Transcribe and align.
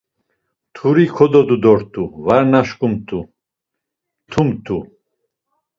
Mturi 0.71 1.05
kododu 1.15 1.55
dort̆u, 1.63 2.03
var 2.25 2.43
naşǩumt̆u, 2.51 3.19
mtumt̆u. 4.25 4.77